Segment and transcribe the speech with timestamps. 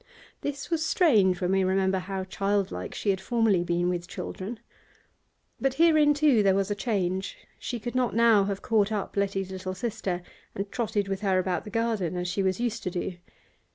[0.41, 4.59] This was strange, when we remember how childlike she had formerly been with children.
[5.59, 9.51] But herein, too, there was a change; she could not now have caught up Letty's
[9.51, 10.23] little sister
[10.55, 13.17] and trotted with her about the garden as she was used to do.